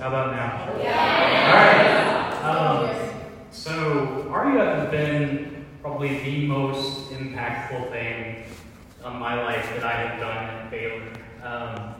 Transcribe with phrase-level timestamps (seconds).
[0.00, 0.80] How about now?
[0.80, 2.42] Yeah.
[2.44, 3.10] All right.
[3.10, 3.10] Um,
[3.50, 8.44] so, RUF has been probably the most impactful thing
[9.02, 11.02] on my life that I have done at Baylor.
[11.42, 11.94] Um,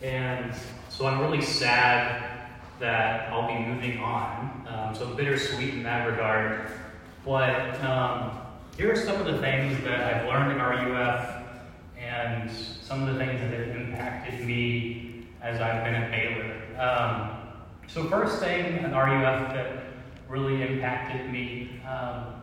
[0.00, 0.54] and
[0.88, 4.66] so I'm really sad that I'll be moving on.
[4.68, 6.70] Um, so bittersweet in that regard.
[7.24, 8.38] But um,
[8.76, 11.42] here are some of the things that I've learned in RUF
[11.98, 16.63] and some of the things that have impacted me as I've been at Baylor.
[16.78, 17.38] Um,
[17.86, 19.84] so first thing an RUF that
[20.28, 22.34] really impacted me, um,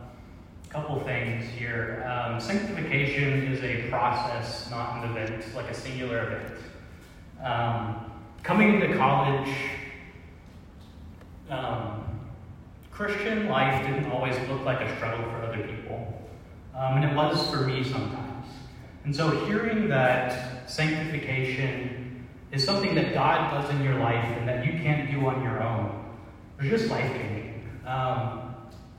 [0.64, 2.04] a couple things here.
[2.08, 6.58] Um, sanctification is a process, not an event, like a singular event.
[7.42, 9.54] Um, coming into college,
[11.50, 12.20] um,
[12.90, 16.22] Christian life didn't always look like a struggle for other people.
[16.74, 18.46] Um, and it was for me sometimes.
[19.04, 21.91] And so hearing that sanctification
[22.52, 25.62] is something that God does in your life and that you can't do on your
[25.62, 26.04] own,
[26.60, 27.66] was just life changing.
[27.86, 28.54] Um,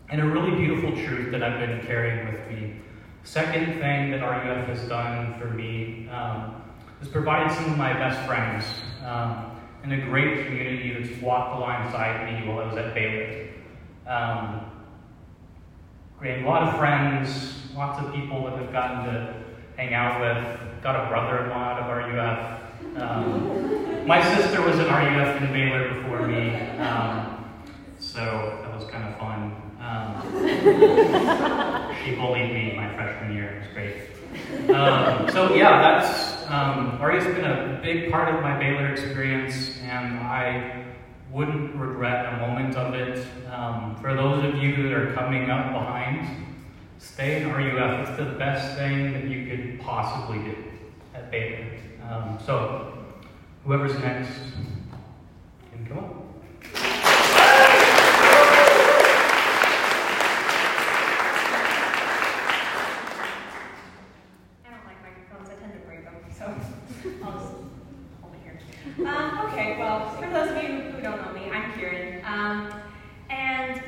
[0.10, 2.76] and a really beautiful truth that I've been carrying with me.
[3.24, 6.62] Second thing that RUF has done for me um,
[7.02, 8.66] is provided some of my best friends
[9.06, 13.48] um, and a great community that's walked alongside me while I was at Baylor.
[14.08, 14.70] Um,
[16.24, 19.44] a lot of friends, lots of people that have gotten to
[19.76, 20.82] hang out with.
[20.82, 22.63] Got a brother-in-law out of RUF.
[22.98, 27.46] Um, my sister was in RUF in Baylor before me, um,
[28.00, 29.56] so that was kind of fun.
[29.80, 30.22] Um,
[32.04, 33.50] she bullied me my freshman year.
[33.50, 33.96] It was great.
[34.76, 40.20] Um, so yeah, that's um, RUF's been a big part of my Baylor experience, and
[40.20, 40.86] I
[41.32, 43.26] wouldn't regret a moment of it.
[43.52, 46.28] Um, for those of you that are coming up behind,
[47.00, 48.08] stay in RUF.
[48.08, 50.56] It's the best thing that you could possibly do
[51.14, 51.68] at Baylor.
[52.10, 52.94] Um, so,
[53.64, 54.30] whoever's next
[55.72, 56.24] can come up.
[64.66, 65.50] I don't like microphones.
[65.50, 66.46] I tend to break them, so
[67.24, 67.54] I'll just
[68.22, 69.08] hold it here.
[69.08, 72.24] Um, okay, well, for those of you who don't know me, I'm Kieran.
[72.26, 72.74] Um,
[73.30, 73.82] and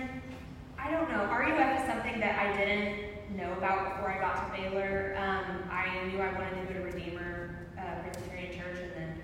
[0.79, 4.61] I don't know, RUF is something that I didn't know about before I got to
[4.61, 5.15] Baylor.
[5.17, 9.21] Um, I knew I wanted to go to Redeemer uh, Presbyterian Church, and then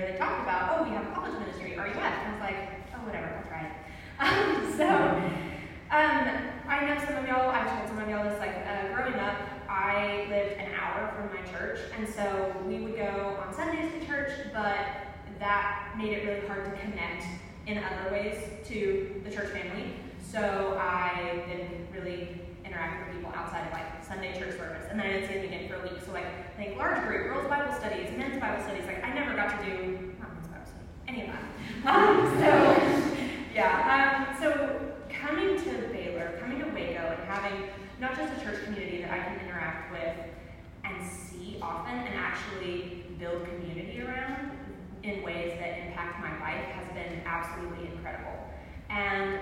[0.00, 1.96] they talked about, oh, we have a college ministry, RUF.
[1.96, 2.56] And I was like,
[2.94, 3.72] oh, whatever, I'll try it.
[4.20, 4.86] Um, so,
[5.90, 9.14] um, I know some of y'all, I've told some of y'all this, like, uh, growing
[9.14, 9.36] up,
[9.68, 14.06] I lived an hour from my church, and so we would go on Sundays to
[14.06, 14.76] church, but
[15.38, 17.24] that made it really hard to connect
[17.66, 19.94] in other ways to the church family.
[20.30, 22.40] So I didn't really
[22.70, 25.44] interact with people outside of like Sunday church service, and then I didn't see them
[25.44, 26.00] again for a week.
[26.06, 29.34] So like, I think large group, girls' Bible studies, men's Bible studies, like I never
[29.34, 30.70] got to do not men's Bible
[31.08, 31.44] any of that.
[31.80, 32.50] Um, so
[33.54, 38.64] yeah, um, so coming to Baylor, coming to Waco, and having not just a church
[38.64, 40.16] community that I can interact with
[40.84, 44.50] and see often and actually build community around
[45.02, 48.36] in ways that impact my life has been absolutely incredible.
[48.88, 49.40] And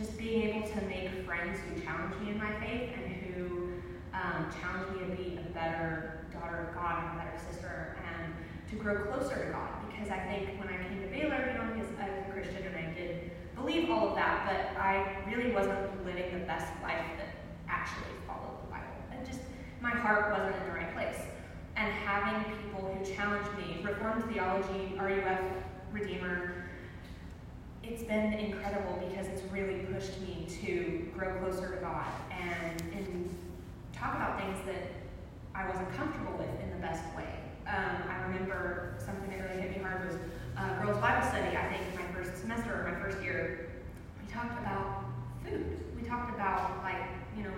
[0.00, 3.68] just being able to make friends who challenge me in my faith and who
[4.14, 8.32] um, challenge me to be a better daughter of God and a better sister and
[8.70, 9.68] to grow closer to God.
[9.90, 12.64] Because I think when I came to Baylor, you know, because I was a Christian
[12.64, 17.04] and I did believe all of that, but I really wasn't living the best life
[17.18, 17.36] that
[17.68, 18.96] actually followed the Bible.
[19.12, 19.40] And just
[19.82, 21.20] my heart wasn't in the right place.
[21.76, 25.40] And having people who challenged me, Reformed theology, RUF,
[25.92, 26.69] Redeemer,
[27.90, 33.36] it's been incredible because it's really pushed me to grow closer to God and, and
[33.92, 34.92] talk about things that
[35.56, 37.26] I wasn't comfortable with in the best way.
[37.66, 40.16] Um, I remember something that really hit me hard was
[40.56, 41.56] uh, girls' Bible study.
[41.56, 43.70] I think my first semester or my first year,
[44.22, 45.06] we talked about
[45.42, 45.66] food.
[46.00, 47.02] We talked about like
[47.36, 47.54] you know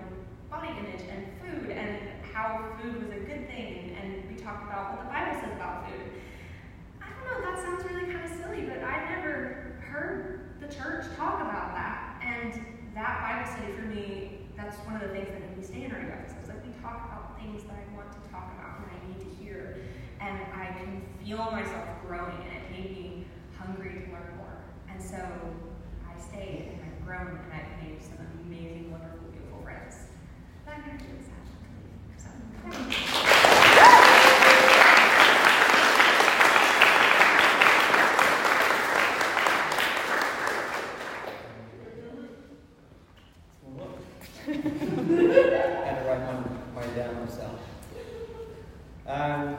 [0.51, 1.99] body image and food and
[2.33, 5.89] how food was a good thing, and we talked about what the Bible says about
[5.89, 6.09] food.
[7.03, 7.51] I don't know.
[7.51, 12.17] That sounds really kind of silly, but I never heard the church talk about that.
[12.25, 12.55] And
[12.95, 15.93] that Bible study for me, that's one of the things that made me stay in
[15.93, 16.33] our guys.
[16.41, 19.21] It's like we talk about things that I want to talk about and I need
[19.21, 19.79] to hear.
[20.21, 23.27] And I can feel myself growing and it made me
[23.59, 24.57] hungry to learn more.
[24.91, 25.19] And so
[26.07, 30.07] I stayed and I've grown and I've made some amazing, wonderful, beautiful friends.
[30.67, 32.11] That kind of really sad to leave.
[32.19, 32.29] So,
[44.45, 46.43] had to write one,
[46.75, 47.61] one down myself.
[49.07, 49.57] Um,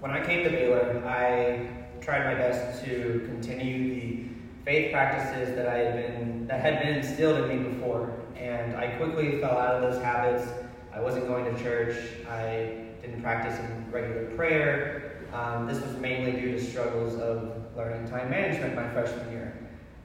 [0.00, 1.68] when I came to Baylor, I
[2.00, 4.28] tried my best to continue the
[4.64, 8.88] faith practices that I had been that had been instilled in me before, and I
[8.96, 10.50] quickly fell out of those habits.
[10.92, 11.96] I wasn't going to church.
[12.28, 13.58] I didn't practice
[13.92, 15.26] regular prayer.
[15.32, 19.54] Um, this was mainly due to struggles of learning time management my freshman year.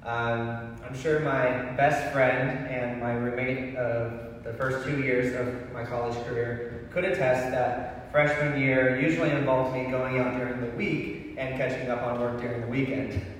[0.03, 5.71] Um, I'm sure my best friend and my roommate of the first two years of
[5.73, 10.69] my college career could attest that freshman year usually involved me going out during the
[10.77, 13.21] week and catching up on work during the weekend.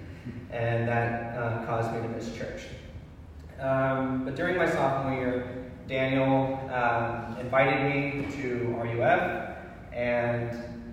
[0.52, 2.66] And that uh, caused me to miss church.
[3.60, 9.58] Um, but during my sophomore year, Daniel um, invited me to RUF,
[9.92, 10.52] and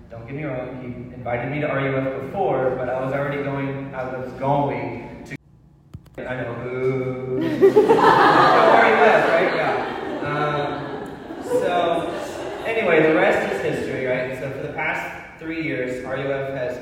[0.09, 3.93] don't get me wrong, he invited me to RUF before, but I was already going,
[3.93, 5.35] I was going to.
[6.27, 6.53] I know.
[7.41, 9.55] RUF, right?
[9.55, 9.91] Yeah.
[10.23, 12.11] Um, so,
[12.91, 14.37] anyway, the rest is history, right?
[14.37, 16.77] So, for the past three years, RUF has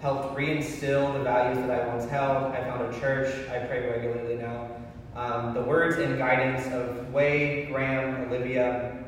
[0.00, 2.52] helped reinstill the values that I once held.
[2.52, 4.68] I found a church, I pray regularly now.
[5.14, 9.04] Um, the words and guidance of Way, Graham, Olivia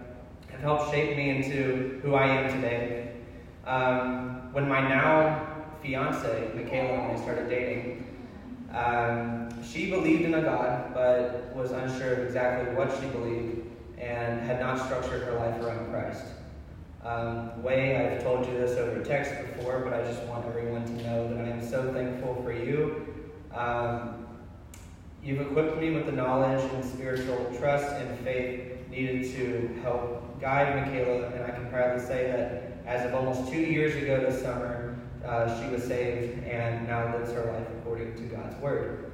[0.50, 3.12] have helped shape me into who I am today.
[3.66, 8.06] Um, when my now fiance, Michaela, and I started dating,
[8.72, 13.66] um, she believed in a God, but was unsure of exactly what she believed
[13.98, 16.24] and had not structured her life around Christ.
[17.04, 21.06] Um, Way, I've told you this over text before, but I just want everyone to
[21.06, 23.30] know that I am so thankful for you.
[23.52, 24.26] Um,
[25.22, 30.76] You've equipped me with the knowledge and spiritual trust and faith needed to help guide
[30.76, 34.94] Michaela, and I can proudly say that as of almost two years ago this summer,
[35.24, 39.12] uh, she was saved and now lives her life according to God's Word.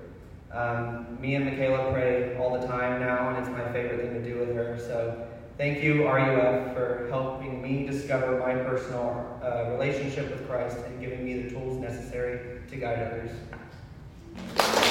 [0.53, 4.23] Um, me and Michaela pray all the time now, and it's my favorite thing to
[4.23, 4.77] do with her.
[4.81, 5.29] So
[5.61, 11.23] thank you, RUF, for helping me discover my personal uh, relationship with Christ and giving
[11.23, 14.90] me the tools necessary to guide others.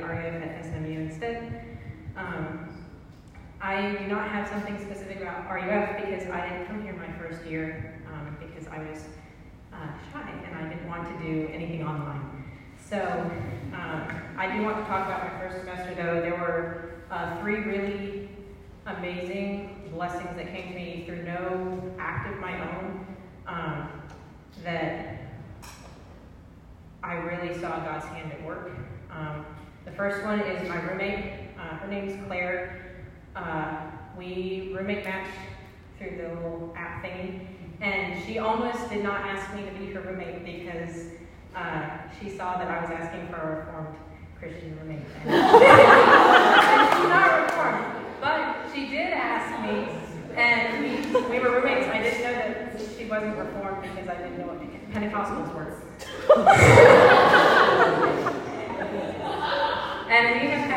[0.00, 1.66] RUF at SMU instead.
[3.66, 7.44] I do not have something specific about RUF because I didn't come here my first
[7.46, 9.06] year um, because I was
[9.72, 12.44] uh, shy and I didn't want to do anything online.
[12.88, 12.98] So
[13.72, 14.08] um,
[14.38, 16.20] I do want to talk about my first semester though.
[16.20, 18.28] There were uh, three really
[18.86, 23.06] amazing blessings that came to me through no act of my own
[23.48, 23.88] um,
[24.62, 25.15] that
[27.40, 28.70] really saw God's hand at work.
[29.10, 29.44] Um,
[29.84, 31.32] the first one is my roommate.
[31.58, 32.82] Uh, her name's Claire.
[33.34, 35.38] Uh, we roommate matched
[35.98, 37.46] through the little app thingy,
[37.80, 41.06] and she almost did not ask me to be her roommate because
[41.54, 43.96] uh, she saw that I was asking for a reformed
[44.38, 45.06] Christian roommate.
[45.24, 45.32] she's
[47.08, 47.84] not reformed,
[48.20, 49.88] but she did ask me,
[50.34, 51.88] and we, we were roommates.
[51.88, 54.56] I didn't know that she wasn't reformed because I didn't know what
[54.92, 55.82] Pentecostals were.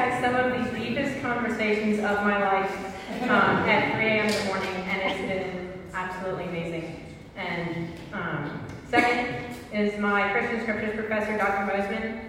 [0.10, 2.76] had some of the deepest conversations of my life
[3.24, 3.30] um,
[3.70, 4.26] at 3 a.m.
[4.26, 7.06] in the morning, and it's been absolutely amazing.
[7.36, 11.72] And um, second is my Christian Scriptures professor, Dr.
[11.72, 12.22] Mosman.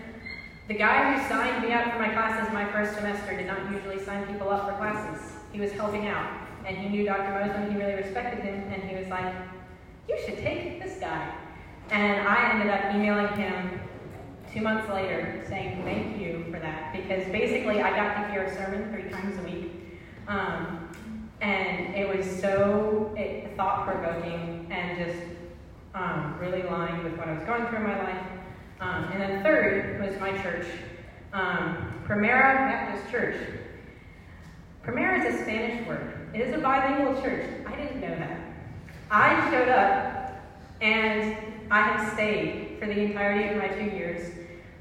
[0.68, 3.98] The guy who signed me up for my classes my first semester did not usually
[4.04, 5.32] sign people up for classes.
[5.52, 6.30] He was helping out,
[6.66, 7.32] and he knew Dr.
[7.32, 9.34] Mosman, he really respected him, and he was like,
[10.06, 11.34] you should take this guy.
[11.90, 13.80] And I ended up emailing him
[14.52, 18.54] two months later saying thank you for that because basically I got to hear a
[18.54, 19.72] sermon three times a week
[20.28, 20.90] um,
[21.40, 23.14] and it was so
[23.60, 25.22] thought provoking and just
[25.94, 28.26] um, really aligned with what I was going through in my life.
[28.80, 30.66] Um, and then third was my church,
[31.34, 33.36] um, Primera Baptist Church.
[34.82, 36.30] Primera is a Spanish word.
[36.32, 37.46] It is a bilingual church.
[37.66, 38.40] I didn't know that.
[39.10, 40.40] I showed up
[40.80, 41.36] and
[41.70, 44.32] I have stayed for the entirety of my two years.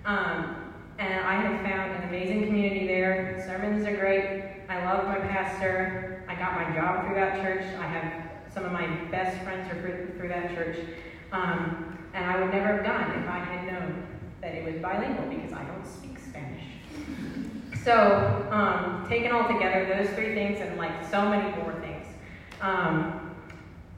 [0.05, 3.43] Um, and I have found an amazing community there.
[3.46, 4.63] Sermons are great.
[4.69, 6.24] I love my pastor.
[6.27, 7.63] I got my job through that church.
[7.79, 10.77] I have some of my best friends are through, through that church.
[11.31, 14.08] Um, and I would never have gone if I had known
[14.41, 16.63] that it was bilingual because I don't speak Spanish.
[17.86, 22.05] So, um, taken all together, those three things and like so many more things
[22.62, 23.34] um,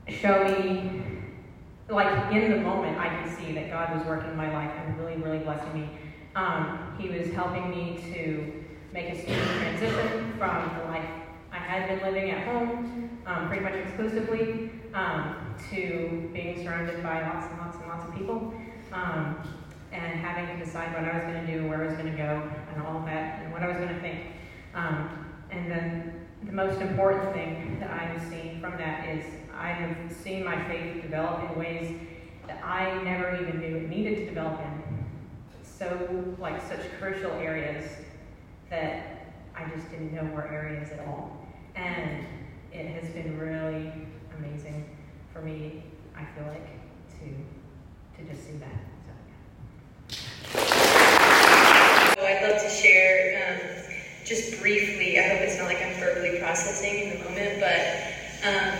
[0.07, 1.01] show me,
[1.91, 4.97] like in the moment, I can see that God was working in my life and
[4.97, 5.89] really, really blessing me.
[6.35, 8.53] Um, he was helping me to
[8.93, 11.09] make a smooth transition from the life
[11.51, 17.21] I had been living at home um, pretty much exclusively um, to being surrounded by
[17.21, 18.53] lots and lots and lots of people
[18.93, 19.37] um,
[19.91, 22.17] and having to decide what I was going to do, where I was going to
[22.17, 24.27] go, and all of that, and what I was going to think.
[24.73, 29.25] Um, and then the most important thing that I've seen from that is
[29.57, 31.99] I have seen my faith develop in ways
[32.47, 35.05] that I never even knew it needed to develop in.
[35.63, 37.89] So, like, such crucial areas
[38.69, 41.45] that I just didn't know were areas at all.
[41.75, 42.25] And
[42.71, 43.91] it has been really
[44.37, 44.85] amazing
[45.33, 45.83] for me,
[46.15, 46.67] I feel like,
[47.19, 47.25] to,
[48.17, 48.79] to just see that.
[50.55, 50.71] So.
[52.23, 53.59] I'd love to share um,
[54.25, 58.11] just briefly, I hope it's not like I'm verbally processing in the moment, but
[58.47, 58.73] um,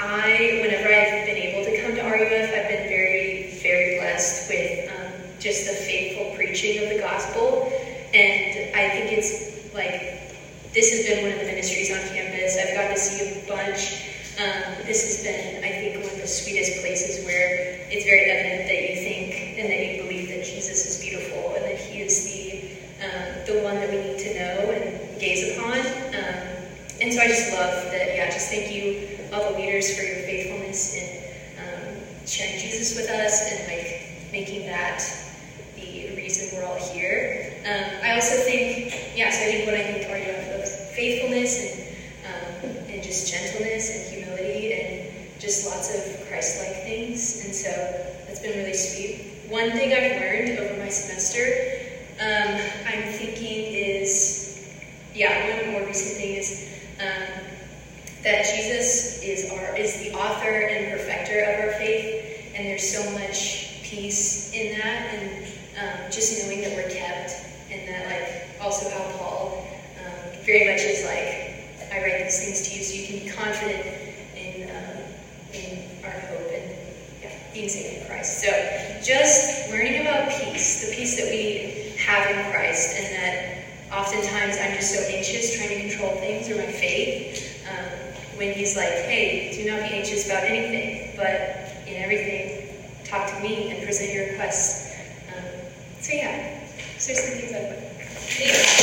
[0.00, 4.90] I, whenever I've been able to come to RUF, I've been very, very blessed with
[4.90, 7.72] um, just the faithful preaching of the gospel.
[8.14, 10.32] And I think it's like,
[10.72, 12.56] this has been one of the ministries on campus.
[12.56, 14.08] I've gotten to see a bunch.
[14.38, 18.68] Um, this has been, I think, one of the sweetest places where it's very evident
[18.68, 22.24] that you think and that you believe that Jesus is beautiful and that he is
[22.24, 22.70] the,
[23.04, 25.78] um, the one that we need to know and gaze upon.
[26.14, 26.58] Um,
[27.00, 30.22] and so I just love that, yeah, just thank you, all the leaders, for your
[30.24, 31.06] faithfulness in
[31.58, 35.02] um, sharing Jesus with us and like making that
[35.76, 37.54] the reason we're all here.
[37.64, 41.74] Um, I also think, yeah, so I think when I think RUF of faithfulness and,
[42.26, 45.66] um, and just gentleness and humility and just
[46.38, 47.44] Christ-like things.
[47.44, 47.68] And so
[48.28, 49.26] that's been really sweet.
[49.50, 51.42] One thing I've learned over my semester,
[52.20, 54.70] um, I'm thinking is,
[55.16, 56.68] yeah, one more recent thing is
[57.00, 57.42] um,
[58.22, 63.02] that Jesus is our is the author and perfecter of our faith, and there's so
[63.18, 65.44] much peace in that, and
[65.76, 67.32] um, just knowing that we're kept,
[67.72, 69.66] and that like also how Paul
[70.06, 73.28] um, very much is like, I write these things to you so you can be
[73.28, 73.84] confident
[74.36, 75.02] in um,
[75.52, 76.76] in our hope and
[77.22, 78.42] yeah, being in Christ.
[78.42, 78.50] So
[79.02, 83.58] just learning about peace, the peace that we have in Christ, and that
[83.92, 87.66] oftentimes I'm just so anxious trying to control things or my faith.
[87.68, 91.34] Um, when he's like, hey, do not be anxious about anything, but
[91.86, 92.68] in everything,
[93.04, 94.94] talk to me and present your requests.
[95.34, 95.44] Um,
[96.00, 96.60] so yeah,
[96.98, 98.77] so some things I'd